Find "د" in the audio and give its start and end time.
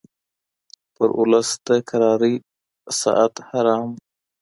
1.67-1.69